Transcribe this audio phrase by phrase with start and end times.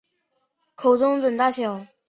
[0.73, 1.85] 口中等大小。